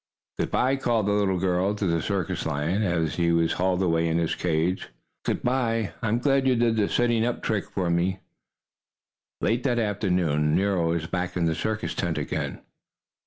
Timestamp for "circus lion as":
2.01-3.17